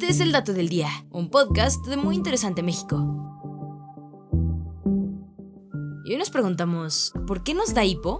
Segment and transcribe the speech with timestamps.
[0.00, 2.96] Este es el Dato del Día, un podcast de Muy Interesante México.
[6.06, 8.18] Y hoy nos preguntamos, ¿por qué nos da hipo?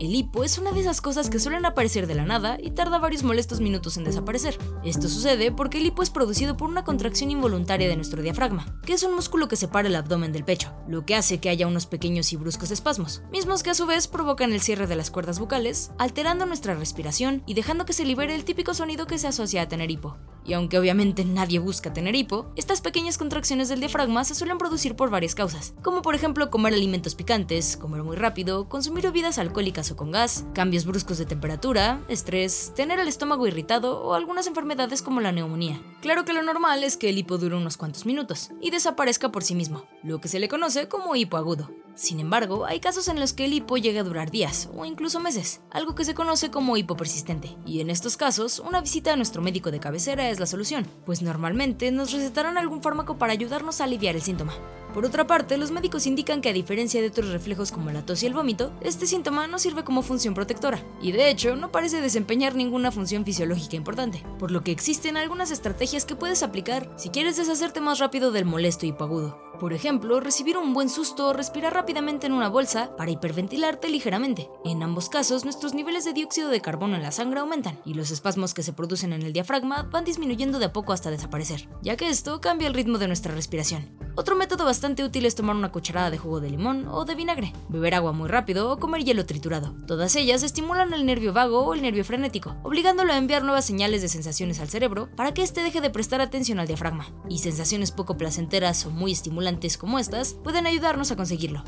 [0.00, 2.98] El hipo es una de esas cosas que suelen aparecer de la nada y tarda
[2.98, 4.58] varios molestos minutos en desaparecer.
[4.82, 8.94] Esto sucede porque el hipo es producido por una contracción involuntaria de nuestro diafragma, que
[8.94, 11.86] es un músculo que separa el abdomen del pecho, lo que hace que haya unos
[11.86, 15.38] pequeños y bruscos espasmos, mismos que a su vez provocan el cierre de las cuerdas
[15.38, 19.62] vocales, alterando nuestra respiración y dejando que se libere el típico sonido que se asocia
[19.62, 20.16] a tener hipo.
[20.44, 24.94] Y aunque obviamente nadie busca tener hipo, estas pequeñas contracciones del diafragma se suelen producir
[24.94, 29.90] por varias causas, como por ejemplo comer alimentos picantes, comer muy rápido, consumir bebidas alcohólicas
[29.90, 35.02] o con gas, cambios bruscos de temperatura, estrés, tener el estómago irritado o algunas enfermedades
[35.02, 35.80] como la neumonía.
[36.00, 39.44] Claro que lo normal es que el hipo dure unos cuantos minutos y desaparezca por
[39.44, 41.70] sí mismo, lo que se le conoce como hipo agudo.
[41.94, 45.20] Sin embargo, hay casos en los que el hipo llega a durar días o incluso
[45.20, 47.56] meses, algo que se conoce como hipo persistente.
[47.64, 51.22] Y en estos casos, una visita a nuestro médico de cabecera es la solución, pues
[51.22, 54.54] normalmente nos recetarán algún fármaco para ayudarnos a aliviar el síntoma.
[54.92, 58.22] Por otra parte, los médicos indican que a diferencia de otros reflejos como la tos
[58.22, 62.00] y el vómito, este síntoma no sirve como función protectora, y de hecho no parece
[62.00, 67.10] desempeñar ninguna función fisiológica importante, por lo que existen algunas estrategias que puedes aplicar si
[67.10, 69.43] quieres deshacerte más rápido del molesto hipoagudo.
[69.60, 74.50] Por ejemplo, recibir un buen susto o respirar rápidamente en una bolsa para hiperventilarte ligeramente.
[74.64, 78.10] En ambos casos, nuestros niveles de dióxido de carbono en la sangre aumentan y los
[78.10, 81.96] espasmos que se producen en el diafragma van disminuyendo de a poco hasta desaparecer, ya
[81.96, 84.03] que esto cambia el ritmo de nuestra respiración.
[84.16, 87.52] Otro método bastante útil es tomar una cucharada de jugo de limón o de vinagre,
[87.68, 89.74] beber agua muy rápido o comer hielo triturado.
[89.88, 94.02] Todas ellas estimulan el nervio vago o el nervio frenético, obligándolo a enviar nuevas señales
[94.02, 97.08] de sensaciones al cerebro para que éste deje de prestar atención al diafragma.
[97.28, 101.64] Y sensaciones poco placenteras o muy estimulantes como estas pueden ayudarnos a conseguirlo.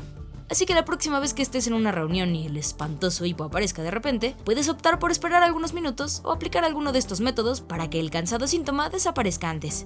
[0.49, 3.83] Así que la próxima vez que estés en una reunión y el espantoso hipo aparezca
[3.83, 7.89] de repente, puedes optar por esperar algunos minutos o aplicar alguno de estos métodos para
[7.89, 9.85] que el cansado síntoma desaparezca antes.